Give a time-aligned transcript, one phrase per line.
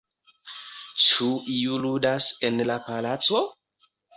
[1.03, 1.27] Ĉu
[1.57, 3.45] iu ludas en la palaco?